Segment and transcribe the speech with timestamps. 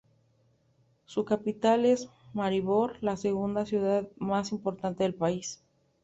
[1.05, 5.61] Su capital es Maribor, la segunda ciudad más importante del país.